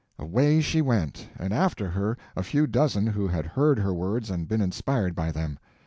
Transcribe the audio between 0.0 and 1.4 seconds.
Away she went,